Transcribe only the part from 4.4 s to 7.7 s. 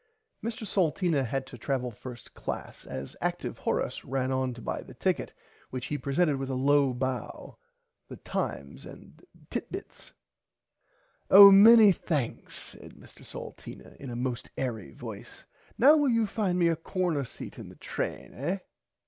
to buy the ticket which he presented with a low bow